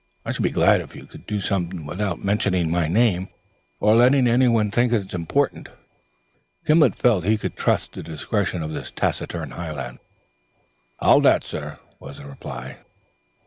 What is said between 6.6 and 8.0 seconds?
He felt he could trust